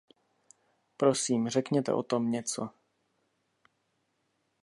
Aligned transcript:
Prosím, 0.97 1.49
řekněte 1.49 1.93
o 1.93 2.03
tom 2.03 2.31
něco! 2.31 2.69